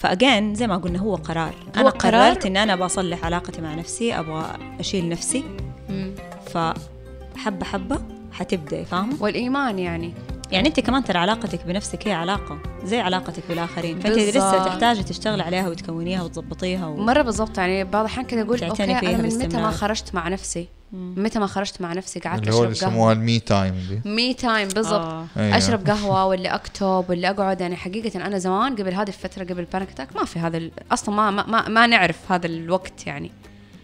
[0.00, 3.60] ف again زي ما قلنا هو قرار هو أنا قرار؟ قررت إن أنا بصلح علاقتي
[3.60, 4.46] مع نفسي أبغى
[4.80, 5.44] أشيل نفسي
[5.88, 6.14] مم.
[6.46, 7.98] فحبه حبة
[8.32, 10.12] حتبدأي فاهمة والإيمان يعني
[10.50, 14.18] يعني أنت كمان ترى علاقتك بنفسك هي علاقة زي علاقتك بالآخرين فأنت.
[14.18, 16.96] لسه تحتاجي تشتغلي عليها وتكونيها وتظبطيها و...
[16.96, 19.70] مرة بالضبط يعني بعض الأحيان كذا أقول okay أنا من متى ما.
[19.70, 22.92] خرجت مع نفسي متى ما خرجت مع نفسي قعدت اللي هو اللي اشرب قهوة.
[22.92, 24.10] يسموها ال me time دي.
[24.10, 24.92] me time بالضبط.
[25.00, 25.26] آه.
[25.36, 25.56] أيوة.
[25.56, 27.60] أشرب قهوة ولا أكتب ولا أقعد.
[27.60, 30.70] يعني حقيقة أنا زمان قبل هذه الفترة قبل ال panic attack ما في هذا ال-
[30.92, 33.30] أصلا ما ما, ما, ما نعرف هذا الوقت يعني.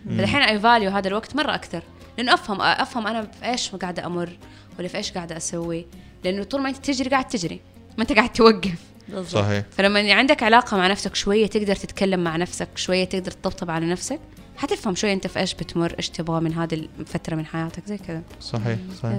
[0.06, 1.83] الحين I value هذا الوقت مرة أكثر.
[2.19, 4.30] لأنه أفهم أفهم أنا في إيش قاعدة أمر
[4.78, 5.86] ولا في إيش قاعدة أسوي.
[6.25, 7.61] لأنه طول ما أنت تجري قاعد تجري.
[7.98, 8.78] ما أنت قاعد توقف.
[9.09, 9.45] بالضبط.
[9.45, 9.64] صحيح.
[9.70, 14.20] فلما عندك علاقة مع نفسك شوية تقدر تتكلم مع نفسك شوية تقدر تطبطب على نفسك.
[14.56, 18.23] حتفهم شوية انت في إيش بتمر إيش تبغى من هذه الفترة من حياتك زي كذا
[18.41, 19.19] صحيح صحيح.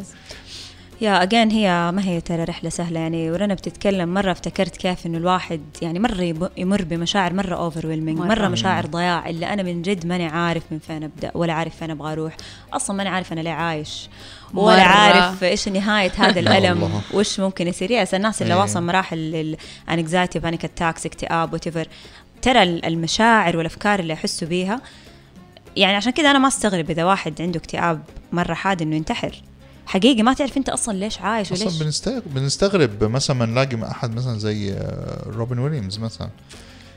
[1.02, 5.18] yeah again هي ما هي ترى رحلة سهلة يعني ورنا بتتكلم مرة افتكرت كيف إنه
[5.18, 8.26] الواحد يعني مرة يب- يمر بمشاعر مرة over مرة.
[8.28, 11.92] مرة مشاعر ضياع اللي أنا من جد ماني عارف من فين أبدأ ولا عارف فين
[11.92, 12.38] أبغى أروح
[12.74, 14.10] أصلا ماني عارف أنا ليه عايش
[14.54, 14.82] ولا مرة.
[14.82, 17.02] عارف إيش نهاية هذا الألم.
[17.14, 18.60] وش ممكن يصير yes الناس اللي إيه.
[18.62, 19.56] واصل مراحل
[19.88, 21.88] ال anxiety panic attacks اكتئاب whatever
[22.42, 24.82] ترى ال- المشاعر والأفكار اللي يحسوا بيها
[25.78, 29.42] يعني عشان كذا أنا ما أستغرب إذا واحد عنده اكتئاب مرة حاد إنه ينتحر
[29.86, 34.16] حقيقي ما تعرف أنت أصلا ليش عايش وليش أصلا بنستغرب بنستغرب مثلا نلاقي مع أحد
[34.16, 36.30] مثلا زي آه، روبن ويليامز مثلا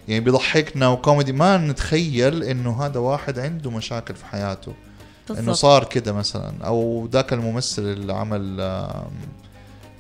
[0.09, 4.73] يعني بيضحكنا وكوميدي ما نتخيل إنه هذا واحد عنده مشاكل في حياته
[5.31, 5.57] إنه بالضبط.
[5.57, 8.57] صار كده مثلا أو ذاك الممثل اللي عمل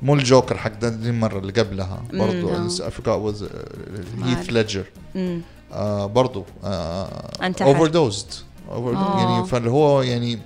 [0.03, 2.03] مو الجوكر حق دي المرة اللي قبلها.
[2.13, 2.59] برضه
[4.17, 4.51] ما هيث.
[4.51, 4.85] ليدجر
[7.43, 7.69] انتحر.
[7.69, 8.50] overdosed.
[8.71, 10.39] يعني فاللي هو يعني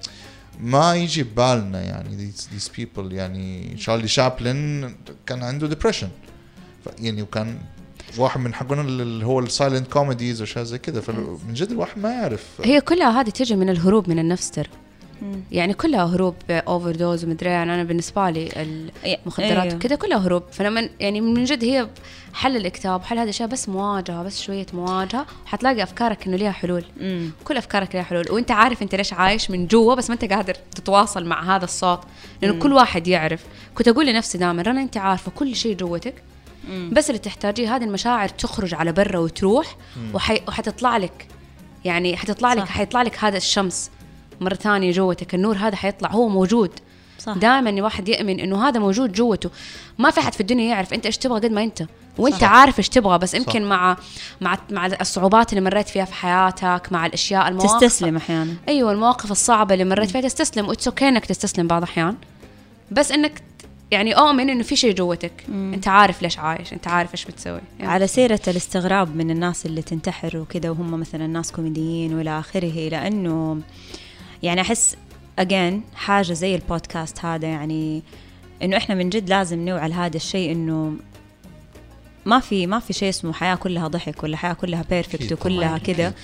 [0.61, 4.94] ما يجي ببالنا يعني these, these people يعني شارلي شابلن
[5.27, 6.08] كان عنده depression
[6.98, 7.58] يعني وكان
[8.19, 12.11] واحد من حقنا اللي هو ال silent comedies واشياء زي كده فمن جد الواحد ما
[12.11, 12.61] يعرف.
[12.64, 14.69] هي كلها هذه تجي من الهروب من النفس ترى.
[15.52, 18.48] يعني كلها هروب overdose ومدري يعني أنا بالنسبة لي
[19.04, 19.75] المخدرات أيوه.
[19.75, 20.42] وكذا كلها هروب.
[20.52, 21.88] فلما يعني من جد هي
[22.34, 25.26] حل الإكتئاب حل هذه الاشياء بس مواجهة بس شوية مواجهة.
[25.47, 26.84] وحتلاقي أفكارك إنه ليها حلول.
[27.00, 27.30] مم.
[27.44, 28.24] كل أفكارك لها حلول.
[28.30, 32.00] وأنت عارف أنت ليش عايش من جوا بس ما أنت قادر تتواصل مع هذا الصوت.
[32.42, 33.44] لأنه كل واحد يعرف.
[33.74, 36.14] كنت أقول لنفسي دائما رنا أنت عارفة كل شيء جوتك
[36.69, 36.91] مم.
[36.92, 39.76] بس اللي تحتاجيه هذه المشاعر تخرج على برا وتروح
[40.14, 40.41] وحي...
[40.48, 41.26] وحتطلع لك
[41.84, 42.69] يعني حتطلع لك.
[42.69, 43.91] حيطلع لك هذا الشمس.
[44.41, 46.71] مرة ثانية جوتك النور هذا حيطلع هو موجود.
[47.19, 47.33] صح.
[47.33, 49.50] دائما الواحد يؤمن إنه هذا موجود جوته.
[49.99, 51.87] ما في أحد في الدنيا يعرف أنت إيش تبغى قد ما أنت.
[52.19, 52.53] وأنت صح.
[52.53, 53.97] عارف إيش تبغى بس يمكن مع
[54.41, 57.81] مع مع الصعوبات اللي مريت فيها في حياتك مع الأشياء المواقف.
[57.81, 58.55] تستسلم أحيانا.
[58.69, 60.69] أيوه المواقف الصعبة اللي مريت فيها تستسلم.
[60.69, 62.16] و it's okay إنك تستسلم بعض الأحيان.
[62.91, 63.43] بس إنك
[63.91, 65.33] يعني اؤمن إنه في شيء جوتك.
[65.49, 67.61] أنت عارف ليش عايش أنت عارف إيش بتسوي.
[67.78, 72.89] يعني على سيرة الاستغراب من الناس اللي تنتحر وكذا وهم مثلا ناس كوميديين وإلى آخره
[72.89, 73.61] لأنه
[74.43, 74.97] يعني أحس
[75.38, 78.03] again حاجة زي البودكاست هذا يعني
[78.62, 80.97] إنه إحنا من جد لازم نوعى لهذا الشيء إنه
[82.27, 85.78] ما في ما في شيء اسمه حياة كلها ضحك ولا حياة كلها perfect وكلها.
[85.78, 86.15] كذا.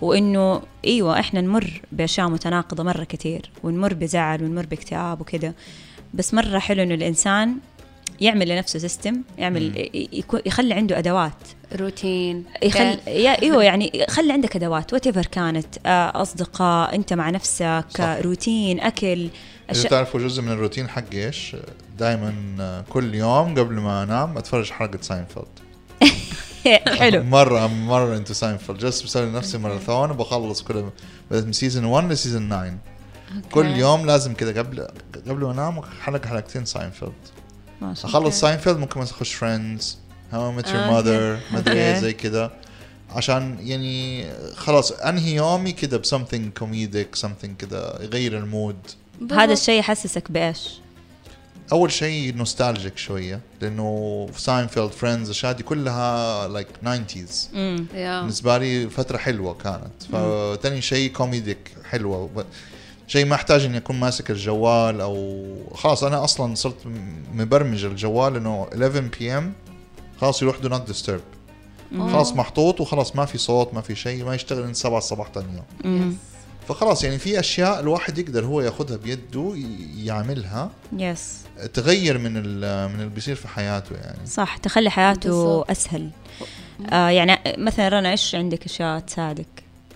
[0.00, 5.54] وإنه إيوه إحنا نمر بأشياء متناقضة مرة كثير ونمر بزعل ونمر باكتئاب وكذا.
[6.14, 7.56] بس مرة حلو إنه الإنسان
[8.20, 9.88] يعمل لنفسه system يعمل
[10.46, 11.32] يخلي عنده أدوات
[11.76, 12.44] روتين.
[12.62, 17.84] يخل كيف؟ يا إيوه يعني خلي عندك أدوات وات كانت آه، أصدقاء أنت مع نفسك
[17.90, 18.00] صح.
[18.00, 19.30] آه، روتين أكل إذا
[19.70, 19.90] أشياء.
[19.90, 21.56] تعرفوا جزء من الروتين حقي إيش؟
[21.98, 25.46] دائما كل يوم قبل ما أنام أتفرج حلقة ساينفيلد
[26.98, 27.22] حلو.
[27.22, 30.84] مرة مرة انتو ساينفيلد جالس بسوي لنفسي ماراثون وبخلص كل
[31.30, 32.74] بدأت من season 1 ل season 9
[33.52, 34.86] كل يوم لازم كذا قبل
[35.28, 37.12] قبل ما أنام حلقة حلقتين ساينفيلد
[37.80, 38.18] ما شاء الله.
[38.18, 39.98] اخلص ساينفيلد ممكن أخش فريندز
[40.32, 42.00] How I Met Your آه، Mother مدري إيه.
[42.00, 42.50] زي كذا.
[43.10, 48.76] عشان يعني خلاص أنهي يومي كذا ب something comedic something كذا يغير ال mood.
[49.32, 50.80] هذا الشيء يحسسك بإيش؟
[51.72, 58.20] أول شيء nostalgic شوية لأنه ساينفيلد فريندز الأشياء دي كلها like like 90s امم yeah.
[58.20, 60.02] بالنسبة لي فترة حلوة كانت.
[60.12, 62.44] فتاني شيء comedic حلوة.
[63.06, 65.44] شيء ما أحتاج إني أكون ماسك الجوال أو
[65.74, 66.76] خلاص أنا أصلا صرت
[67.34, 69.52] مبرمج الجوال إنه 11 PM
[70.20, 71.20] خلاص يروح do not disturb
[71.98, 75.46] خلاص محطوط وخلاص ما في صوت ما في شيء ما يشتغل من 7 الصباح ثاني
[75.84, 76.18] يوم.
[76.68, 79.54] فخلاص يعني في أشياء الواحد يقدر هو ياخذها بيده
[79.96, 80.70] يعملها.
[80.96, 81.38] yes
[81.74, 84.26] تغير من ال- من اللي بيصير في حياته يعني.
[84.26, 85.70] صح تخلي حياته بالضبط.
[85.70, 86.10] أسهل.
[86.92, 89.46] آه يعني مثلا رنا إيش عندك أشياء تساعدك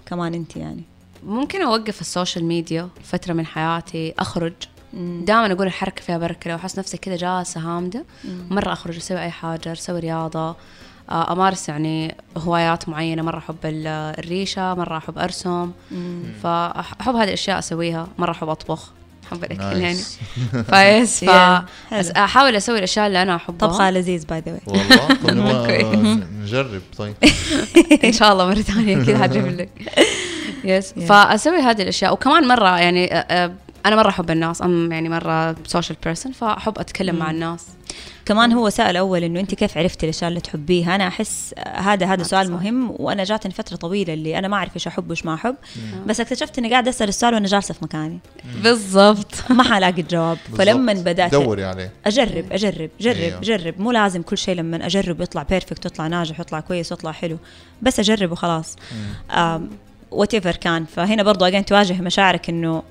[0.06, 0.82] كمان أنت يعني؟
[1.27, 4.53] ممكن أوقف ال social media فترة من حياتي أخرج.
[5.23, 6.50] دائما أقول الحركة فيها بركة.
[6.50, 8.05] لو أحس نفسي كذا جالسة هامدة
[8.50, 10.56] مرة أخرج أسوي أي حاجة أسوي رياضة
[11.11, 13.23] آه، أمارس يعني هوايات معينة.
[13.23, 13.87] مرة أحب ال-
[14.19, 15.70] الريشة مرة أحب أرسم.
[16.43, 18.08] فأحب هذه الأشياء أسويها.
[18.19, 18.91] مرة أحب أطبخ.
[19.29, 19.99] أحب الأكل يعني.
[20.69, 21.25] ف yes.
[21.25, 23.58] فاحاول أسوي الأشياء اللي أنا أحبها.
[23.69, 24.81] طبخة لذيذ by the way
[25.25, 27.14] والله؟ نجرب طيب.
[28.05, 29.69] إن شاء الله مرة ثانية أكيد حجيب لك.
[30.64, 30.93] yes.
[30.93, 32.12] فأسوي هذه الأشياء.
[32.12, 33.52] وكمان مرة يعني آه، آه،
[33.86, 37.66] أنا مرة أحب الناس أم يعني مرة social person فأحب أتكلم مع الناس.
[38.25, 42.22] كمان هو سأل أول إنه أنت كيف عرفتي الأشياء اللي تحبيها؟ أنا أحس هذا هذا
[42.22, 42.52] سؤال صح.
[42.52, 45.56] مهم وأنا جاتني فترة طويلة اللي أنا ما أعرف إيش أحب وإيش ما أحب
[46.06, 48.19] بس اكتشفت إني قاعدة أسأل السؤال وأنا جالسة في مكاني.
[48.62, 49.50] بالضبط.
[49.50, 50.38] ما حلاقي الجواب.
[50.58, 50.92] فلما.
[50.92, 53.40] بدأت دوري عليه أجرب أجرب جرب أيوه.
[53.40, 57.36] جرب مو لازم كل شيء لما أجرب يطلع perfect يطلع ناجح يطلع كويس يطلع حلو
[57.82, 58.76] بس أجرب وخلاص.
[60.11, 60.84] whatever كان.
[60.84, 62.82] فهنا برضو again تواجه مشاعرك إنه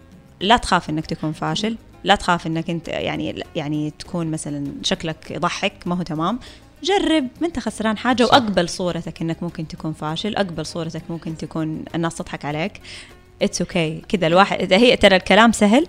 [0.44, 5.74] لا تخاف إنك تكون فاشل لا تخاف إنك أنت يعني يعني تكون مثلا شكلك يضحك
[5.86, 6.40] ما هو تمام
[6.84, 8.34] جرب ما أنت خسران حاجة صح.
[8.34, 12.82] وأقبل صورتك إنك ممكن تكون فاشل أقبل صورتك ممكن تكون الناس تضحك عليك
[13.42, 14.06] it's okay okay.
[14.06, 15.88] كذا الواحد اذا هي ترى الكلام سهل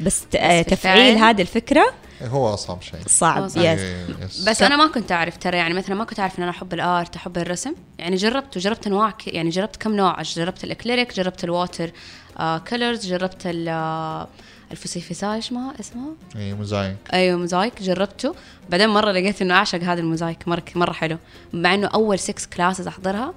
[0.00, 0.24] بس,
[0.66, 1.92] تفعيل؟ هذه الفكرة
[2.22, 3.00] هو أصعب شيء.
[3.06, 3.56] صعب هو صح.
[3.60, 4.44] yes إيه، yes.
[4.48, 6.85] بس أنا ما كنت أعرف ترى يعني مثلا ما كنت أعرف إن أنا أحب ال
[6.85, 7.72] art أحب الرسم.
[7.98, 10.22] يعني جربت وجربت أنواع ك- يعني جربت كم نوع.
[10.22, 11.90] جربت الأكليريك جربت ال water
[12.38, 14.28] آه colors جربت ال- آه،
[14.72, 16.96] الفسيفساء إيش ما اسمها؟ اي موزايك.
[17.12, 18.34] أيوه موزايك جربته.
[18.70, 21.16] بعدين مرة لقيت إنه أعشق هذا الموزايك مرة مرة حلو.
[21.52, 23.34] مع إنه أول 6 classes أحضرها.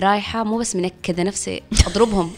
[0.00, 2.32] رايحة مو بس منكدة نفسي أضربهم.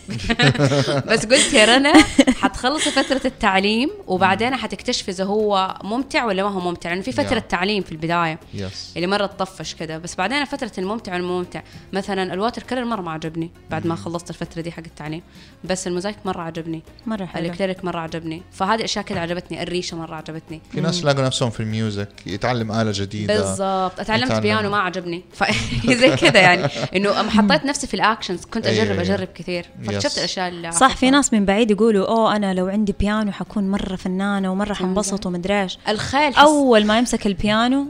[1.11, 1.93] بس قلت يا رنا
[2.41, 6.91] حتخلصي فترة التعليم وبعدين حتكتشفي إذا هو ممتع ولا ما هو ممتع.
[6.91, 7.43] لأنه في فترة Yeah.
[7.49, 11.63] تعليم في البداية yes اللي مرة تطفش كذا بس بعدين فترة الممتع والممتع.
[11.93, 15.23] مثلا ال water color مرة ما عجبني بعد ما خلصت الفترة دي حق التعليم.
[15.65, 16.83] بس الموزايك مرة عجبني.
[17.07, 17.47] مرة حلو.
[17.47, 18.43] الكليريك مرة عجبني.
[18.53, 19.63] فهذه أشياء كذا عجبتني.
[19.63, 20.61] الريشة مرة عجبتني.
[20.73, 23.35] في ناس يلاقوا نفسهم في ال music يتعلم آلة جديدة.
[23.35, 24.01] بالضبط.
[24.01, 24.43] أتعلمت يتعلم.
[24.43, 25.23] بيانو ما عجبني.
[26.01, 26.65] زي كذا يعني.
[26.97, 27.21] إنه
[27.53, 29.03] حطيت نفسي في ال actions كنت أيوة، أجرب أيوة.
[29.15, 30.19] أجرب كثير فاكتشفت.
[30.19, 31.11] الاشياء اللي صح في.
[31.11, 34.75] ناس من بعيد يقولوا أوه أنا لو عندي بيانو حكون مرة فنانة ومرة.
[34.75, 36.35] حنبسط ومدري إيش الخيل.
[36.35, 37.87] أول ما يمسك البيانو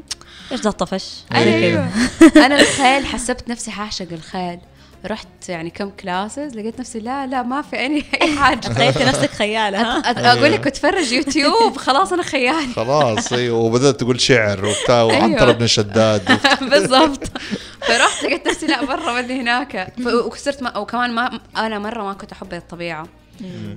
[0.52, 1.88] إيش ذا الطفش أيوه
[2.46, 4.58] أنا الخيل حسبت نفسي حاعشق الخيل
[5.06, 9.30] رحت يعني كم classes لقيت نفسي لا لا ما في أي أي حاجة تخيلت نفسك
[9.30, 15.02] خياله ها أقول لك اتفرج يوتيوب خلاص أنا خيال خلاص أيوه وبدأت تقول شعر وبتاع
[15.02, 15.52] وعنتر أيوة.
[15.52, 17.30] بن شداد بالضبط
[17.98, 19.92] فرحت لقيت نفسي لا برا بدي هناك.
[20.06, 23.08] وكسرت ما وكمان ما أنا مرة ما كنت أحب الطبيعة.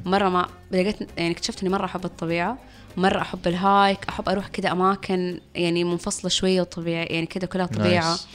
[0.06, 2.57] مرة ما لقيت يعني اكتشفت إني مرة أحب الطبيعة.
[2.98, 7.65] مرة أحب ال hike أحب أروح كذا أماكن يعني منفصلة شوية وطبيعه يعني كذا كلها
[7.65, 8.07] طبيعة.
[8.10, 8.27] nice.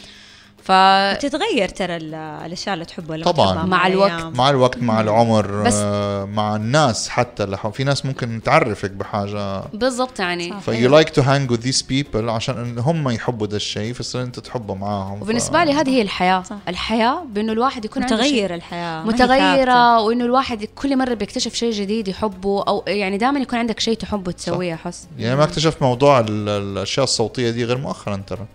[0.62, 0.72] ف
[1.20, 3.64] تتغير ترى ال- الأشياء اللي تحبها ما طبعاً.
[3.64, 4.22] مع الوقت.
[4.37, 9.60] مع الوقت مع العمر بس- آه، مع الناس حتى اللي في ناس ممكن تعرفك بحاجة.
[9.60, 10.60] بالضبط يعني.
[10.60, 14.75] فيو like to hang with these people عشان هم يحبوا ده الشيء فتصير أنت تحبه
[14.75, 15.22] معاهم.
[15.22, 16.43] وبالنسبة لي هذه هي الحياة.
[16.43, 16.56] صح.
[16.69, 19.02] الحياة بأنه الواحد يكون عنده شيء- متغير الحياة.
[19.04, 23.94] متغيرة وإنه الواحد كل مرة بيكتشف شيء جديد يحبه أو يعني دائما يكون عندك شيء
[23.96, 25.06] تحبه تسويه أحس.
[25.19, 28.46] يعني ما اكتشفت موضوع ال- الأشياء الصوتية دي غير مؤخرا ترى.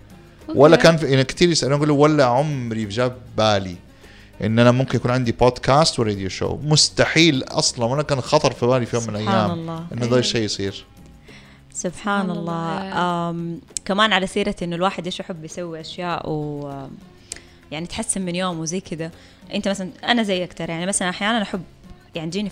[0.55, 3.75] ولا كان في يعني كثير يسألون يقولوا ولا عمري جاب بالي
[4.41, 8.85] إن أنا ممكن يكون عندي بودكاست وراديو شو مستحيل أصلا ولا كان خطر في بالي
[8.85, 9.85] في يوم من سبحان الأيام الله.
[9.93, 10.85] انه ذا الشيء يصير.
[11.73, 12.93] سبحان الله.
[13.29, 16.69] أم كمان على سيرة إنه الواحد إيش يحب يسوي أشياء و
[17.71, 19.11] يعني تحسن من يومه وزي كذا.
[19.53, 21.61] أنت مثلا أنا زيك ترى يعني مثلا أحيانا أحب
[22.15, 22.49] يعني تجيني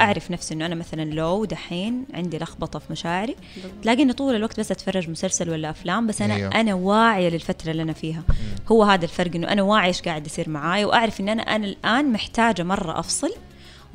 [0.00, 3.36] أعرف نفسي إنه أنا مثلا لو دحين عندي لخبطة في مشاعري
[3.82, 6.60] تلاقيني طول الوقت بس أتفرج مسلسل ولا أفلام بس أنا أيوه.
[6.60, 8.22] أنا واعية للفترة اللي أنا فيها.
[8.68, 12.12] هو هذا الفرق إنه أنا واعية إيش قاعد يصير معاي وأعرف إن أنا أنا الآن
[12.12, 13.30] محتاجة مرة أفصل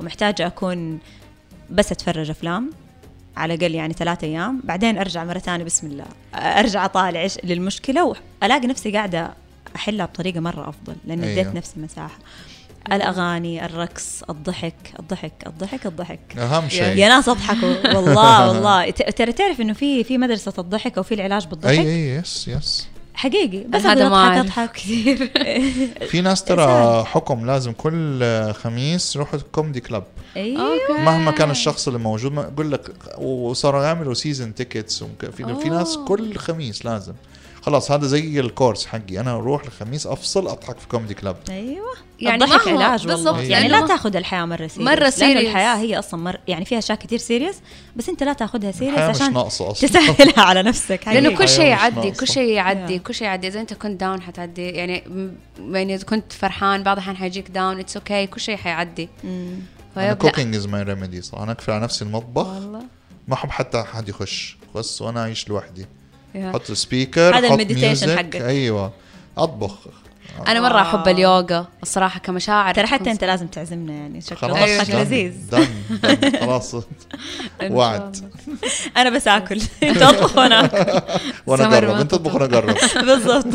[0.00, 0.98] ومحتاجة أكون
[1.70, 2.70] بس أتفرج أفلام
[3.36, 8.04] على الأقل يعني ثلاثة أيام بعدين أرجع مرة ثانية بسم الله أرجع أطالع إيش للمشكلة
[8.42, 9.34] وألاقي نفسي قاعدة
[9.76, 11.40] أحلها بطريقة مرة أفضل لأن أيوه.
[11.40, 12.18] اديت نفسي مساحة.
[12.92, 16.20] الأغاني الرقص الضحك الضحك الضحك الضحك.
[16.38, 16.96] أهم شيء.
[16.96, 17.74] يا ناس أضحكوا.
[17.96, 18.90] والله والله.
[18.90, 22.48] ت- ترى تعرف إنه في في مدرسة الضحك أو في العلاج بالضحك؟ أي أي yes
[22.48, 22.88] yes.
[23.14, 23.64] حقيقي.
[23.68, 25.30] بس هذا ما اضحك أضحك كثير.
[26.10, 30.04] في ناس ترى حكم لازم كل خميس يروحوا comedy club
[30.36, 31.00] أيوه.
[31.04, 35.96] مهما كان الشخص اللي موجود ما أقول لك وصاروا يعملوا season tickets في في ناس.
[36.08, 37.12] كل خميس لازم.
[37.62, 39.20] خلاص هذا زي ال course حقي.
[39.20, 41.86] أنا أروح الخميس أفصل أضحك في comedy club أيوه.
[42.20, 44.94] يعني الضحك ما هو- علاج بالضبط، والله يعني لا ما- تاخذ الحياة مرة serious مرة
[44.94, 45.46] لأنه serious.
[45.46, 47.56] الحياة هي أصلا مر يعني فيها أشياء كثير serious
[47.96, 49.88] بس أنت لا تاخذها serious عشان ناقصة أصلا.
[49.88, 51.00] تسهلها على نفسك.
[51.06, 51.36] لأنه حقيقي.
[51.36, 52.10] كل شيء يعدي.
[52.10, 52.98] كل شيء يعدي.
[52.98, 53.46] كل شيء يعدي.
[53.48, 54.68] إذا أنت كنت down حتعدي.
[54.68, 55.04] يعني
[55.60, 59.08] يعني إذا كنت فرحان بعض الأحيان حيجيك down it's okay كل شيء حيعدي.
[59.24, 59.54] مم.
[59.96, 62.82] أنا كوكينج is my remedy صح؟ أنا اقفل على نفسي المطبخ والله.
[63.28, 65.86] ما أحب حتى حد يخش بس وأنا أعيش لوحدي.
[66.34, 66.38] Yeah.
[66.38, 68.36] حط speaker هذا ال meditation حقك.
[68.36, 68.92] أيوه.
[69.38, 69.74] أطبخ.
[70.48, 72.74] أنا مرة أحب اليوغا الصراحة كمشاعر.
[72.74, 75.34] ترى حتى أنت لازم تعزمنا يعني شكله خلاص أيوة، طبخك دن- لذيذ.
[76.40, 76.76] خلاص.
[77.62, 78.16] وعد.
[78.96, 79.60] أنا بس آكل.
[79.82, 81.02] انت اطبخ وأنا آكل.
[81.46, 82.34] وأنا ما انت تطبخ.
[82.34, 83.46] وأنا اقرب بالضبط.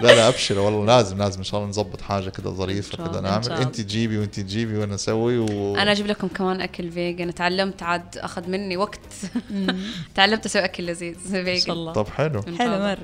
[0.00, 3.52] لا لا أبشر والله لازم لازم إن شاء الله نظبط حاجة كده ظريفة كده نعمل.
[3.52, 5.76] انت تجيبي وانت تجيبي وأنا أسوي و...
[5.76, 9.00] أنا أجيب لكم كمان أكل فيجن تعلمت عاد أخذ مني وقت.
[10.14, 11.92] تعلمت أسوي أكل لذيذ إن شاء vegan الله.
[11.92, 12.42] طب حلو.
[12.58, 12.70] حلو.
[12.70, 12.98] مرة.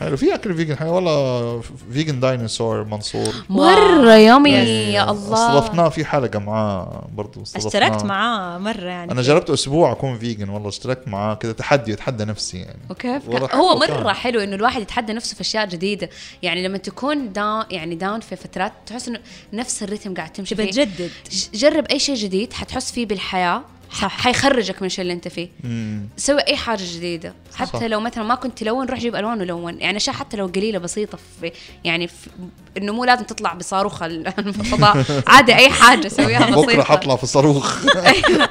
[0.00, 0.16] حلو.
[0.16, 1.62] في أكل vegan حلو والله
[1.92, 3.34] vegan dinosaur منصور.
[3.48, 5.58] مرة yummy يعني يا الله.
[5.58, 5.88] استضفناه.
[5.88, 7.66] في حلقة معاه استضفناه.
[7.66, 9.12] اشتركت معاه مرة يعني.
[9.12, 12.78] أنا جربت أسبوع أكون vegan والله اشتركت معاه كده تحدي أتحدى نفسي يعني.
[12.90, 14.12] وكيف؟ هو حلو مرة كان.
[14.12, 16.08] حلو إنه الواحد يتحدى نفسه في أشياء جديدة.
[16.42, 19.20] يعني لما تكون down يعني down في فترات تحس إنه
[19.52, 20.84] نفس ال rhythm قاعد تمشي تبى فيه.
[20.84, 21.10] تجدد.
[21.30, 23.62] ج- جرب أي شيء جديد حتحس فيه بالحياة.
[23.90, 25.48] حيخرجك من الشيء اللي انت فيه.
[25.64, 26.08] مم.
[26.16, 27.34] سوي أي حاجة جديدة.
[27.56, 27.82] حتى صح.
[27.82, 29.80] لو مثلا ما كنت تلون روح جيب ألوان ولون.
[29.80, 31.52] يعني اشياء حتى لو قليلة بسيطة في
[31.84, 32.30] يعني في
[32.78, 35.04] إنه مو لازم تطلع بصاروخ ال- الفضاء.
[35.26, 36.62] عادي أي حاجة سويها بسيطة.
[36.62, 37.86] بكره حطلع في صاروخ.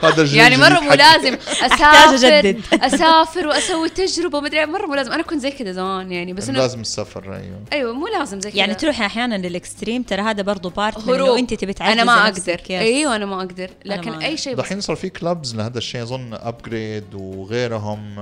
[0.04, 0.94] هذا الجيل يعني مرة مو.
[0.94, 2.56] لازم اسافر.
[2.88, 4.39] أسافر وأسوي تجربة.
[4.39, 5.12] مدري مرة مو لازم.
[5.12, 7.60] أنا كنت زي كذا زمان يعني بس إنه لازم السفر أيوه.
[7.74, 11.13] أيوه مو لازم زي كذا يعني تروحي أحيانا لل extreme ترى هذا برضو part من
[11.13, 12.24] انه أنت تبي تعززي أنا ما.
[12.24, 12.60] أقدر.
[12.70, 12.72] yes.
[12.72, 13.70] أيوه أنا ما أقدر.
[13.86, 14.38] لكن ما أي.
[14.38, 18.15] شيء بس دحين صار في كلابز لهذا الشيء اظن ابجريد وغيرهم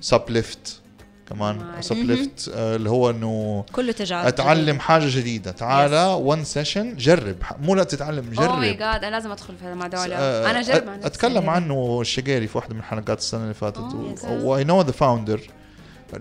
[0.00, 0.80] سبليفت
[1.28, 5.50] كمان ما سبليفت اللي هو إنه كله تجارب أتعلم حاجة جديدة.
[5.50, 7.36] تعالى ون سيشن جرب.
[7.60, 10.62] مو لا تتعلم اوه ماي جرب جاد أنا لازم أدخل في مع دولة آه، أنا
[10.62, 11.06] جرب أت-.
[11.06, 13.78] أتكلم عنه الشقيري في واحدة من الحلقات السنة اللي فاتت.
[13.78, 15.40] Oh, واي نو ذا فاوندر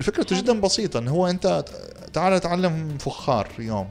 [0.01, 1.65] فكرته جدا بسيطه انه هو أنت
[2.13, 3.87] تعال أتعلم فخار يوم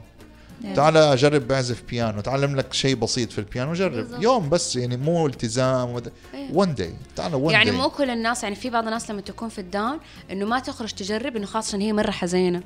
[0.61, 0.75] Yes.
[0.75, 4.23] تعال أجرب بعزف بيانو تعلم لك شيء بسيط في البيانو جرب بالضبط.
[4.23, 6.01] يوم بس يعني مو التزام
[6.33, 6.49] إيه.
[6.53, 9.49] one day تعال one يعني day مو كل الناس يعني في بعض الناس لما تكون
[9.49, 9.99] في ال down
[10.31, 12.61] إنه ما تخرج تجرب إنه خاصه هي مرة حزينة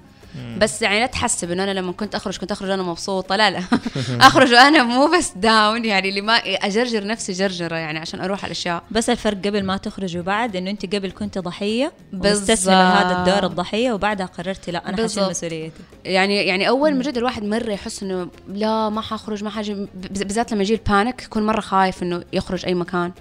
[0.57, 3.35] بس يعني لا تحسب إنه أنا لما كنت أخرج كنت أخرج وأنا مبسوطة.
[3.35, 3.63] لا لا.
[4.27, 8.45] أخرج وأنا مو بس down يعني اللي ما أجرجر نفسي جرجرة يعني عشان أروح على
[8.51, 8.83] الأشياء.
[8.91, 11.93] بس الفرق قبل ما تخرجي وبعد إنه أنت قبل كنت ضحية.
[12.13, 15.23] مستسلمه لهذا الدور الضحية وبعدها قررتي لا أنا حشيل.
[15.29, 15.81] مسؤوليتي.
[16.05, 20.51] يعني يعني أول من جد الواحد مره يحس إنه لا ما حخرج ما حاجي بالذات
[20.51, 23.11] لما يجي البانيك يكون مرة خايف إنه يخرج أي مكان.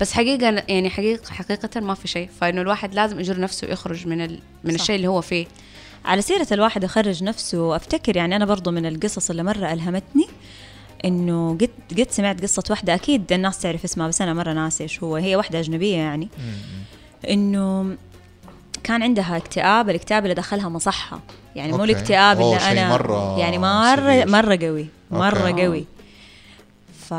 [0.00, 2.28] بس حقيقة يعني حقيقة حقيقة ما في شيء.
[2.40, 4.40] فإنه الواحد لازم يجر نفسه يخرج من ال...
[4.64, 4.80] من صح.
[4.80, 5.46] الشيء اللي هو فيه.
[6.08, 10.26] على سيرة الواحد يخرج نفسه أفتكر يعني أنا برضو من القصص اللي مرة ألهمتني
[11.04, 12.94] إنه قد قد سمعت قصة واحدة.
[12.94, 15.16] أكيد الناس تعرف اسمها بس أنا مرة ناسي إيش هو.
[15.16, 16.28] هي واحدة أجنبية يعني.
[17.30, 17.96] إنه
[18.84, 21.20] كان عندها اكتئاب الاكتئاب اللي دخلها مصحة.
[21.56, 21.84] يعني مو.
[21.84, 24.28] الاكتئاب اللي أنا مرة يعني مرة severe.
[24.28, 25.64] مرة قوي مرة okay.
[25.64, 25.84] قوي.
[27.08, 27.14] ف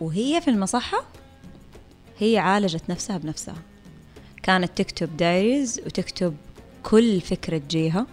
[0.00, 1.04] وهي في المصحة
[2.18, 3.56] هي عالجت نفسها بنفسها.
[4.42, 6.36] كانت تكتب diaries وتكتب
[6.82, 8.06] كل فكرة تجيها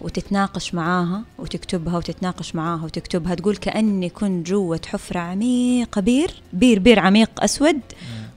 [0.00, 6.98] وتتناقش معاها وتكتبها وتتناقش معاها وتكتبها تقول كأني كنت جوة حفرة عميقة بير بير بير
[6.98, 7.80] عميق أسود.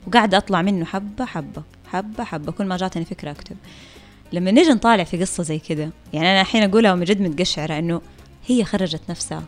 [0.08, 2.52] وقاعدة أطلع منه حبة حبة حبة حبة.
[2.52, 3.56] كل ما جاتني فكرة أكتب.
[4.34, 8.02] لما نيجي نطالع في قصة زي كذا يعني أنا الحين أقولها ومن جد متقشعرة إنه
[8.48, 9.44] هي خرجت نفسها.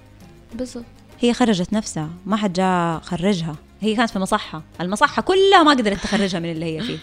[0.55, 0.85] بالضبط.
[1.19, 3.55] هي خرجت نفسها ما حد جاء خرجها.
[3.81, 4.63] هي كانت في مصحة.
[4.81, 6.97] المصحة كلها ما قدرت تخرجها من اللي هي فيه.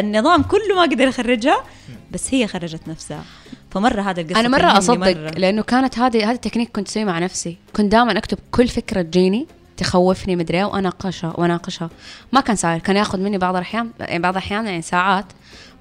[0.00, 1.64] النظام كله ما قدر يخرجها
[2.10, 3.24] بس هي خرجت نفسها.
[3.70, 5.30] فمرة هذا القصة أنا مرة أصدق مرة.
[5.30, 7.56] لأنه كانت هذه هذه التكنيك كنت أسويه مع نفسي.
[7.76, 11.90] كنت دائما أكتب كل فكرة تجيني تخوفني مدري إيه وأناقشها وأناقشها.
[12.32, 15.24] ما كان سهل كان ياخذ مني بعض الاحيان يعني بعض الأحيان يعني ساعات.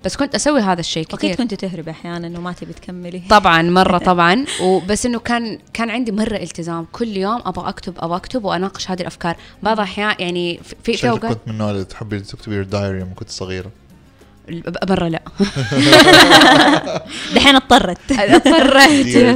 [0.05, 1.35] بس كنت أسوي هذا الشيء أكيد كثير.
[1.35, 3.21] كنت تهربي أحيانا وما تبي تكملي.
[3.39, 4.45] طبعا مرة طبعا.
[4.61, 6.87] وبس إنه كان كان عندي مرة التزام.
[6.91, 9.35] كل يوم أبغى أكتب أبغى أكتب وأناقش هذه الأفكار.
[9.63, 13.29] بعض الأحيان يعني في في, اوقات كنت من النوع اللي تحبي تكتبي دايري لما كنت
[13.29, 13.71] صغيرة؟
[14.89, 15.21] مره لا
[17.35, 17.97] دحين اضطرت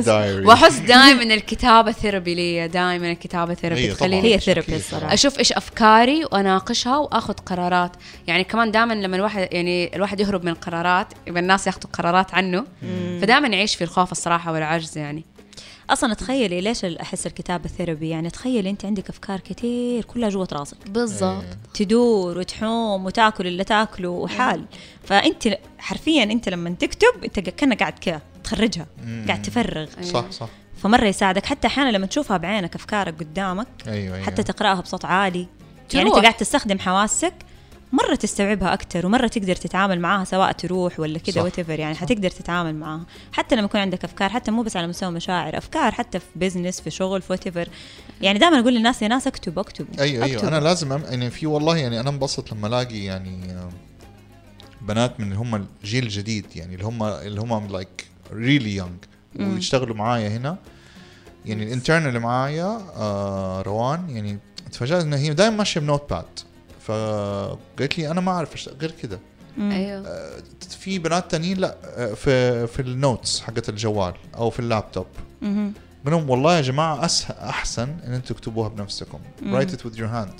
[0.05, 0.47] diary.
[0.47, 3.87] وأحس دائما الكتابة therapy لي دائما الكتابة therapy.
[3.87, 4.77] تخليني هي therapy طبعاً.
[4.79, 5.13] الصراحة.
[5.13, 7.91] أشوف إيش أفكاري وأناقشها وأخذ قرارات
[8.27, 12.63] يعني كمان دائما لما الواحد يعني الواحد يهرب من القرارات يبقى الناس ياخذوا قرارات عنه
[13.21, 15.23] فدائما يعيش في الخوف الصراحة والعجز يعني
[15.89, 20.77] أصلا تخيلي ليش أحس الكتابة therapy يعني تخيلي أنت عندك أفكار كثير كلها جوة راسك.
[20.87, 21.43] بالضبط.
[21.73, 24.65] تدور وتحوم وتاكل اللي تاكله وحال.
[25.03, 29.25] فأنت حرفيا أنت لما تكتب أنت كأنك قاعد كذا تخرجها مم.
[29.27, 29.87] قاعد تفرغ.
[30.01, 30.49] صح صح.
[30.83, 31.45] فمرة يساعدك.
[31.45, 34.25] حتى أحيانا لما تشوفها بعينك أفكارك قدامك أيوه أيوه.
[34.25, 35.47] حتى تقرأها بصوت عالي.
[35.93, 36.09] يعني.
[36.09, 37.33] أنت قاعد تستخدم حواسك
[37.93, 41.43] مرة تستوعبها أكثر ومرة تقدر تتعامل معاها سواء تروح ولا كذا صح.
[41.43, 43.05] وات يعني حتقدر تتعامل معاها.
[43.31, 46.81] حتى لما يكون عندك أفكار حتى مو بس على مستوى مشاعر أفكار حتى في business
[46.81, 47.69] في شغل في وات
[48.21, 50.47] يعني دائما أقول للناس يا ناس اكتبوا اكتبوا أيوه أيوه.
[50.47, 51.03] أنا لازم أم...
[51.09, 53.69] يعني في والله يعني أنا انبسط لما ألاقي يعني آه،
[54.81, 58.97] بنات من اللي هم الجيل الجديد يعني اللي هم اللي هم like really young
[59.39, 60.57] ويشتغلوا معايا هنا.
[61.45, 64.39] يعني ال intern اللي معايا آه روان يعني
[64.71, 66.25] تفاجأت ان هي دائما ماشية ب notepad
[66.85, 69.19] فقالت لي أنا ما أعرف غير كده.
[69.59, 70.31] أيوه.
[70.69, 75.05] في بنات تانيين لا آه، في في ال notes حقت الجوال أو في اللابتوب.
[76.05, 79.19] لهم والله يا جماعة اسهل أحسن إن أنتم تكتبوها بنفسكم.
[79.45, 80.33] write it with your hand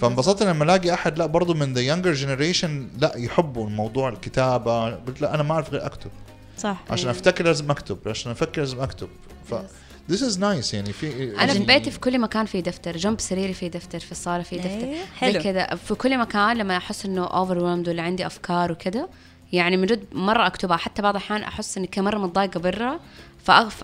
[0.00, 4.90] فانبسطت لما الاقي أحد لا برضه من the younger generation لا يحبوا الموضوع الكتابة.
[4.90, 6.10] قلت لا أنا ما أعرف غير أكتب.
[6.58, 6.84] صح.
[6.90, 7.18] عشان أيوة.
[7.18, 7.98] أفتكر لازم أكتب.
[8.06, 9.08] عشان أفكر لازم أكتب.
[9.50, 9.54] ف
[10.10, 13.54] this is nice يعني في أنا في بيتي في كل مكان في دفتر جنب سريري
[13.54, 14.68] في دفتر في الصالة في دفتر.
[14.68, 15.42] إيه، حلو.
[15.42, 19.08] كذا في كل مكان لما أحس إنه over ولا عندي أفكار وكذا
[19.52, 20.76] يعني من جد مرة أكتبها.
[20.76, 23.00] حتى بعض الأحيان أحس إني كمره متضايقة برا
[23.44, 23.82] فأغف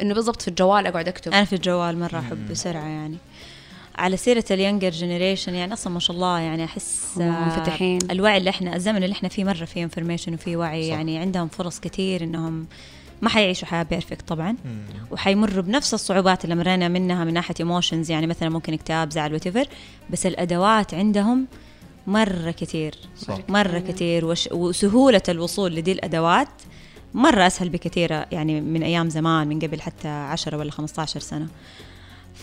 [0.00, 1.32] إنه بالضبط في الجوال أقعد أكتب.
[1.32, 3.16] أنا في الجوال مرة أحب بسرعة يعني.
[3.98, 7.98] على سيرة ال younger generation يعني أصلا ما شاء الله يعني أحس هم آه، منفتحين.
[8.10, 10.94] الوعي اللي إحنا الزمن اللي إحنا فيه مرة فيه information وفيه وعي صح.
[10.96, 12.66] يعني عندهم فرص كثير إنهم
[13.22, 14.50] ما حيعيشوا حياة perfect طبعا.
[14.50, 14.78] مم.
[15.10, 19.68] وحيمروا بنفس الصعوبات اللي مرينا منها من ناحية emotions يعني مثلا ممكن اكتئاب زعل whatever
[20.10, 21.46] بس الأدوات عندهم
[22.06, 23.38] مرة كثير صح.
[23.48, 26.48] مرة كثير وش وسهولة الوصول لدي الأدوات
[27.14, 31.48] مرة أسهل بكثير يعني من أيام زمان من قبل حتى 10 ولا 15 سنة.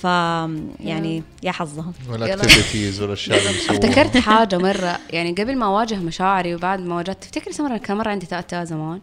[0.01, 3.49] ف يعني يا حظهم وال activities والاشياء اللي.
[3.49, 8.09] افتكرت حاجة مرة يعني قبل ما أواجه مشاعري وبعد ما واجهت تفتكري سمرة كان مرة
[8.09, 8.99] عندي تأتأة زمان.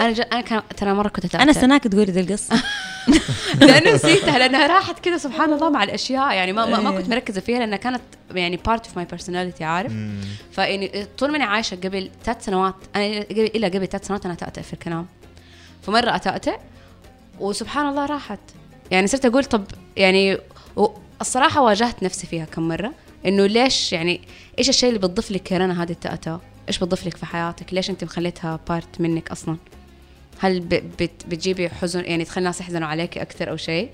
[0.00, 0.20] أنا ج...
[0.20, 2.62] أنا كان ترى مرة كنت تأتأة أنا استناك تقولي دي القصة.
[3.60, 6.34] لأنه نسيتها لأنها راحت كذا سبحان الله مع الأشياء.
[6.34, 6.98] يعني ما ما, ما إيه.
[6.98, 8.02] كنت مركزة فيها لأنها كانت
[8.34, 9.92] يعني part of my personality عارف.
[10.52, 14.34] فإني طول ما أنا عايشة قبل ثلاث سنوات أنا قبل إلى قبل ثلاث سنوات أنا
[14.34, 15.06] اتأتأ في الكلام.
[15.82, 16.56] فمرة أتأتأ
[17.40, 18.40] وسبحان الله راحت.
[18.90, 19.64] يعني صرت أقول طب
[19.96, 20.38] يعني
[21.20, 22.92] الصراحه واجهت نفسي فيها كم مرة
[23.26, 24.20] إنه ليش يعني
[24.58, 28.04] إيش الشيء اللي بتضيف لك رنا هذه التأتأة إيش بتضيف لك في حياتك؟ ليش أنت
[28.04, 29.56] مخليتها part منك أصلا؟
[30.38, 33.90] هل بت بتجيبي حزن يعني تخلي الناس يحزنوا عليك أكثر أو شيء؟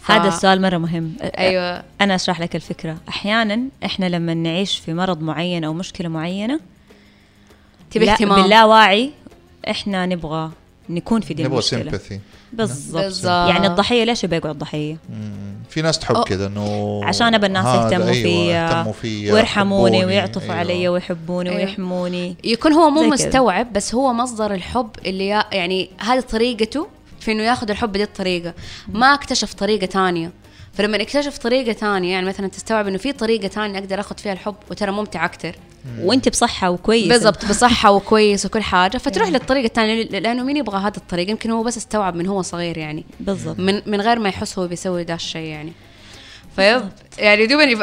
[0.00, 1.16] ف- هذا السؤال مرة مهم.
[1.38, 1.82] أيوه.
[2.00, 2.96] أنا أشرح لك الفكرة.
[3.08, 6.60] أحيانا إحنا لما نعيش في مرض معين أو مشكلة معينة
[7.90, 8.42] تبي لا- اهتمام.
[8.42, 9.10] باللاواعي
[9.70, 10.50] إحنا نبغى
[10.90, 12.20] نكون في دي نبغى sympathy
[12.52, 13.24] بالضبط.
[13.24, 14.96] يعني الضحية ليش يقعد ضحية
[15.70, 20.56] في ناس تحب كده إنه عشان ابى الناس يهتموا أيوة، فيا ويرحموني يحبوني، ويعطفوا أيوة.
[20.56, 21.60] علي ويحبوني أيوة.
[21.60, 23.08] ويحموني يكون هو مو كذا.
[23.10, 26.86] مستوعب بس هو مصدر الحب اللي يا- يعني هذه طريقته
[27.20, 28.54] في إنه ياخذ الحب بدي الطريقة
[28.88, 30.30] ما اكتشف طريقة تانية
[30.76, 34.54] فلما اكتشف طريقة تانية يعني مثلا تستوعب إنه في طريقة تانية أقدر اخذ فيها الحب
[34.70, 35.56] وترى ممتع أكثر
[36.00, 37.08] وأنت بصحة وكويس.
[37.08, 38.98] بالضبط بصحة وكويس وكل حاجة.
[38.98, 42.78] فتروح للطريقة الثانية لأنه مين يبغى هذا الطريق يمكن هو بس استوعب من هو صغير
[42.78, 43.04] يعني.
[43.20, 43.58] بالضبط.
[43.60, 45.72] من من غير ما يحس هو بيسوي ذا الشيء يعني.
[46.56, 46.82] فيب
[47.18, 47.74] يعني دوبني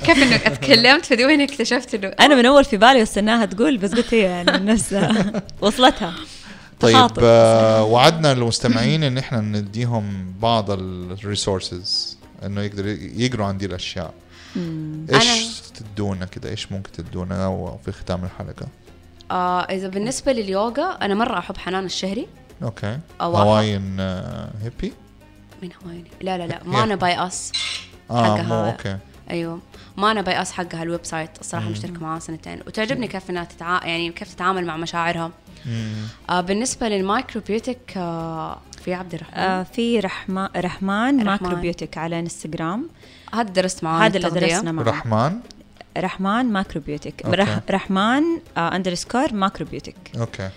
[0.00, 4.14] كيف إنه اتكلمت؟ فدوبني اكتشفت إنه أنا من أول في بالي واستناها تقول بس قلت
[4.14, 6.14] هي يعني من نفسها وصلتها.
[6.80, 7.10] طيب.
[7.22, 14.14] آه وعدنا المستمعين إن إحنا نديهم بعض ال resources إنه يقدروا يقروا عن دي الاشياء
[15.12, 18.66] إيش تدونا كده؟ إيش ممكن تدونا في ختام الحلقة؟
[19.30, 22.26] آه إذا بالنسبة لليوغا أنا مرة أحب حنان الشهري.
[22.62, 22.98] okay.
[23.20, 24.92] أو هواين آه هيبي؟
[25.62, 27.52] من هوايني لا لا لا مانا باي اس
[28.10, 28.42] آه حقها.
[28.42, 28.98] مو أوكي.
[29.30, 29.60] أيوه.
[29.96, 33.86] مانا باي اس حقها الويب سايت الصراحه مشتركة معاها سنتين وتعجبني كيف إنها تتع...
[33.86, 35.30] يعني كيف تتعامل مع مشاعرها.
[36.30, 41.24] آه بالنسبة للمايكرو بيوتك آه في عبد الرحمن؟ آه في رحمن رحمن رحمن.
[41.24, 42.88] ماكروبيوتيك على إنستغرام.
[43.34, 44.30] هذا درست معاه هذا اللي.
[44.30, 45.40] درسنا معه رحمن؟
[45.98, 47.36] رحمن ماكروبيوتيك أوكي.
[47.36, 48.22] رح رحمن
[48.56, 50.50] آه underscore macrobiotic okay.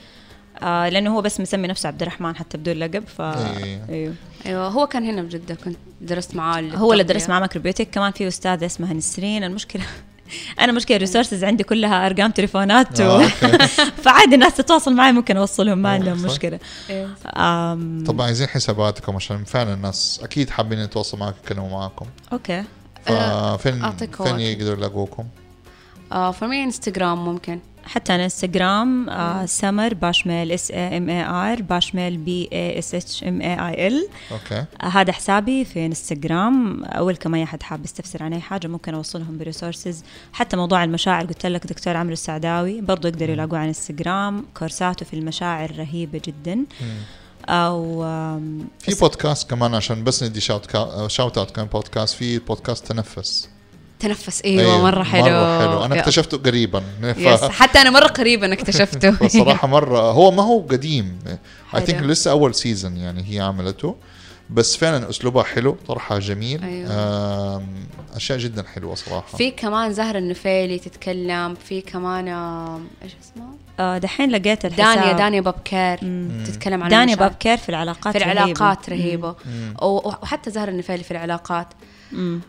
[0.63, 3.89] آه لأنه هو بس مسمي نفسه عبد الرحمن حتى بدون لقب ف أيوة.
[3.89, 4.13] إيوه
[4.45, 7.03] أيوه هو كان هنا بجده كنت درست معاه هو اللي.
[7.03, 9.83] درس معاه macrobiotic كمان في أستاذة اسمها نسرين المشكلة
[10.59, 13.21] أنا مشكلة ال resources عندي كلها أرقام تليفونات آه، و...
[13.21, 13.57] okay.
[14.03, 16.21] فعادي الناس تتواصل معي ممكن أوصلهم ما آه، عندهم.
[16.23, 17.07] مشكلة إيه.
[17.37, 18.03] آم...
[18.07, 22.63] طبعا عايزين حساباتكم عشان فعلا الناس أكيد حابين يتواصلوا معكم يتكلموا معكم okay
[23.05, 24.39] ففين فين هواك.
[24.39, 25.23] يقدروا يلاقوكم؟
[26.11, 31.61] آه فمي انستغرام ممكن حتى على انستغرام آه سمر باشميل S A M A R
[31.61, 34.09] باشميل B A S H M A I L.
[34.31, 34.65] okay.
[34.81, 36.83] هذا حسابي في انستغرام.
[36.85, 40.83] أول كما أي أحد حاب يستفسر عن أي حاجة ممكن أوصلهم ب resources حتى موضوع
[40.83, 44.45] المشاعر قلت لك دكتور عمرو السعداوي برضو يقدروا يلاقوه على انستغرام.
[44.53, 46.55] كورساته في المشاعر رهيبة جدا.
[46.55, 46.65] مم.
[47.49, 48.01] أو
[48.79, 51.07] في بودكاست كمان عشان بس ندي shout كا...
[51.07, 53.49] shout out كان بودكاست في بودكاست تنفس.
[53.99, 57.51] تنفس إيوه, مرة حلو مرة حلو أنا اكتشفته قريبا yes ف...
[57.51, 61.19] حتى أنا مرة قريبا اكتشفته فصراحه مرة هو ما هو قديم
[61.75, 62.03] I think.
[62.03, 63.95] لسه أول season يعني هي عملته
[64.49, 67.63] بس فعلا اسلوبها حلو طرحها جميل أيوة.
[68.15, 72.27] أشياء جدا حلوة صراحة في كمان زهرة النفيلي تتكلم في كمان
[73.03, 73.47] إيش اسمها؟
[73.79, 75.97] آه دحين لقيت الحساب دانيا دانيا بابكير.
[76.45, 77.15] تتكلم عن دانيا.
[77.15, 78.31] بابكير في العلاقات في رهيبة.
[78.43, 79.73] العلاقات رهيبة مم.
[79.81, 81.67] و- وحتى زهرة النفيلي في العلاقات
[82.11, 82.41] مم.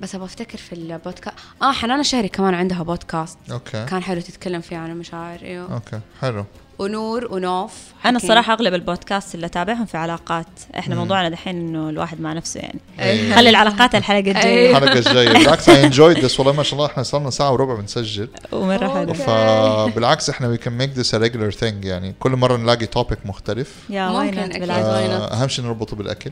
[0.00, 3.38] بس أبغى أفتكر في البودكاست آه حنان الشهري كمان عندها بودكاست.
[3.50, 3.86] okay.
[3.86, 5.74] كان حلو تتكلم فيه عن المشاعر إيوه.
[5.74, 6.44] okay حلو.
[6.78, 7.72] ونور ونوف
[8.04, 8.30] أنا حكيم.
[8.30, 10.46] الصراحة أغلب البودكاست اللي أتابعهم في علاقات.
[10.78, 11.00] إحنا مم.
[11.00, 12.80] موضوعنا دحين إنه الواحد مع نفسه يعني.
[13.00, 13.36] أيوة.
[13.36, 14.70] خلي العلاقات الحلقة الجاية.
[14.70, 15.28] الحلقة الجاية.
[15.28, 18.28] بالعكس I enjoyed this والله ما شاء الله إحنا صرنا ساعة وربع بنسجل.
[18.52, 19.14] ومره حلو.
[19.14, 23.74] فبالعكس إحنا we can make this a regular thing يعني كل مرة نلاقي topic مختلف.
[23.90, 26.30] yeah ممكن؟ آه، أهم شيء نربطه بالأكل.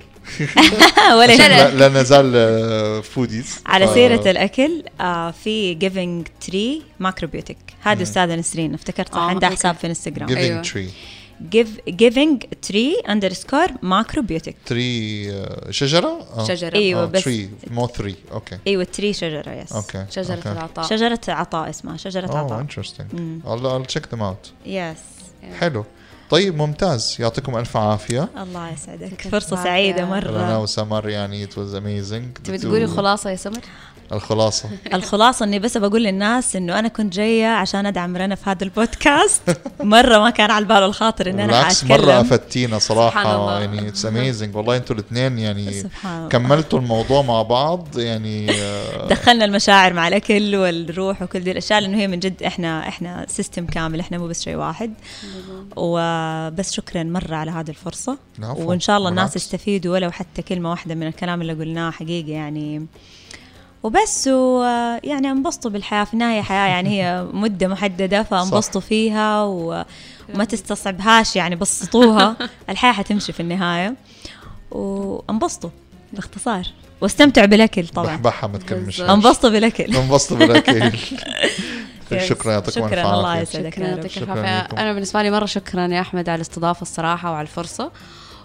[1.18, 8.74] ولا لا، نزال foodies على سيرة الأكل آه في giving tree macrobiotic هذه أستاذة نسرين
[8.74, 9.58] افتكرت صح آه، عندها okay.
[9.58, 10.62] حساب في انستغرام giving أيوة.
[10.62, 10.90] tree
[11.88, 15.24] giving tree underscore macrobiotic tree
[15.70, 16.74] شجرة؟ شجرة.
[16.74, 17.04] أيوة.
[17.06, 20.86] بس- tree مو 3 okay أيوه tree شجرة yes okay شجرة العطاء.
[20.86, 22.60] شجرة عطاء اسمها شجرة اوه عطاء.
[22.60, 23.40] interesting مم.
[23.44, 23.48] I'll
[23.86, 24.66] I'll check them out.
[24.68, 24.96] yes
[25.58, 25.84] حلو.
[26.30, 27.16] طيب ممتاز.
[27.18, 28.28] يعطيكم ألف عافية.
[28.42, 29.20] الله يسعدك.
[29.20, 29.70] فرصة العافية.
[29.70, 32.42] سعيدة رنا وسمر يعني it was amazing.
[32.44, 33.60] تبي تقولي خلاصة يا سمر؟
[34.12, 34.68] الخلاصة.
[34.94, 39.42] الخلاصة إني بس بقول للناس إنه أنا كنت جاية عشان أدعم رنا في هذا البودكاست.
[39.80, 43.60] مرة ما كان على البال الخاطر ان أنا بالعكس مرة افدتينا سبحان الله.
[43.60, 49.44] يعني it's amazing والله أنتوا الاثنين يعني سبحان كملتوا الموضوع مع بعض يعني آه، دخلنا
[49.44, 54.00] المشاعر مع الأكل والروح وكل دي الأشياء لأنه هي من جد إحنا إحنا system كامل
[54.00, 54.94] إحنا مو بس شيء واحد.
[55.76, 58.16] وبس شكرا مرة على هذه العفو.
[58.70, 59.36] وإن شاء الله الناس.
[59.36, 62.86] يستفيدوا ولو حتى كلمة واحدة من الكلام اللي قلناه حقيقة يعني
[63.86, 66.04] وبس ويعني انبسطوا بالحياة.
[66.04, 69.84] في النهاية حياة يعني هي مدة محددة فانبسطوا فيها و-
[70.34, 72.36] وما تستصعبهاش يعني بسطوها.
[72.70, 73.94] الحياة حتمشي في النهاية.
[74.70, 75.70] وانبسطوا
[76.12, 76.66] باختصار.
[77.00, 78.06] واستمتعوا بالأكل طبعا.
[78.06, 79.00] بحبحها ما تكملش.
[79.00, 79.96] انبسطوا بالأكل.
[79.96, 80.90] انبسطوا بالأكل.
[82.12, 82.24] yes.
[82.24, 83.86] شكرا يعطيكم الف شكرا الله عافيه يسعدك شكرا.
[83.86, 84.76] يعطيك شكراً العافية لكم.
[84.76, 87.90] أنا بالنسبة لي مرة شكرا يا أحمد على الاستضافة الصراحة وعلى الفرصة.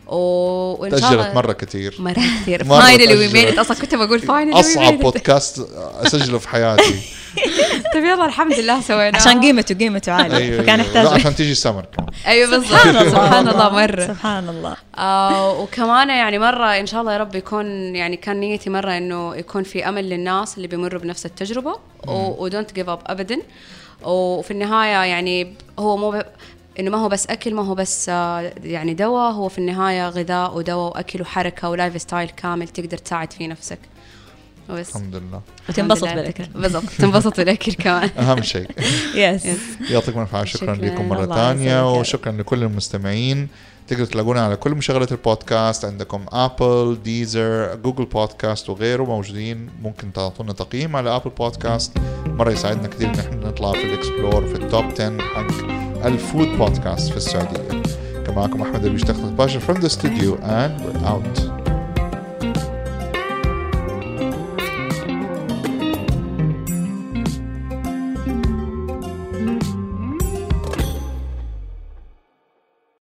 [0.08, 0.16] و...
[0.16, 1.96] وإن شاء تأجلت الله مرة كثير.
[2.00, 2.64] مرة كثير.
[2.64, 3.28] finally we.
[3.28, 5.68] made أصلا كنت بقول finally أصعب بودكاست
[6.02, 6.96] أسجله في حياتي.
[7.94, 9.20] طيب يلا الحمد لله سويناه.
[9.20, 10.38] عشان قيمته قيمته عالية.
[10.38, 10.98] أيوة، فكان أيوة.
[10.98, 12.10] يحتاج عشان تيجي سمر كمان.
[12.28, 12.72] أيوه بالضبط.
[12.72, 13.10] سبحان الله.
[13.10, 14.08] سبحان الله مرة.
[14.08, 14.76] سبحان الله.
[14.98, 19.36] آه وكمان يعني مرة إن شاء الله يا رب يكون يعني كان نيتي مرة إنه
[19.36, 21.80] يكون في أمل للناس اللي بيمروا بنفس التجربة.
[22.08, 23.42] و don't give up أبدا.
[24.04, 26.24] وفي النهاية يعني هو مو
[26.76, 26.80] ب...
[26.80, 29.32] إنه ما هو بس أكل ما هو بس آه يعني دواء.
[29.32, 33.80] هو في النهاية غذاء ودواء وأكل وحركة و lifestyle كامل تقدر تساعد فيه نفسك.
[34.70, 34.90] وبس.
[34.90, 35.42] الحمد لله.
[35.70, 36.04] وتنبسط.
[36.04, 36.44] بالأكل.
[36.56, 36.84] بالضبط.
[37.00, 38.10] تنبسط بالأكل كمان.
[38.20, 38.68] أهم شيء.
[39.16, 39.48] yes
[39.90, 40.52] يعطيكم الف عافية.
[40.52, 40.76] شكرا.
[40.76, 42.00] لكم مرة ثانية.
[42.00, 43.48] وشكرا لكل المستمعين.
[43.88, 45.86] تقدروا تلاقونا على كل مشغلات البودكاست.
[45.86, 49.70] عندكم ابل ديزر جوجل بودكاست وغيره موجودين.
[49.82, 54.48] ممكن تعطونا تقييم على ابل بودكاست مرة يساعدنا كثير إن إحنا نطلع في ال explore
[54.48, 57.82] في ال top 10 حق ال food podcast في السعوديه
[58.26, 61.61] كان معكم احمد اللي بيشتغل باشا from the studio and we're out.